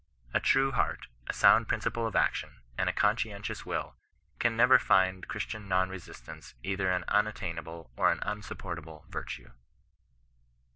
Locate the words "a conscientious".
2.89-3.67